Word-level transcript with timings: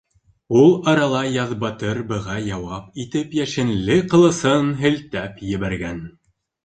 Ул 0.59 0.71
арала 0.93 1.19
Яҙбатыр 1.33 1.99
быға 2.13 2.37
яуап 2.45 2.99
итеп 3.05 3.35
йәшенле 3.43 3.99
ҡылысын 4.15 4.73
һелтәп 4.85 5.45
ебәргән. 5.51 6.01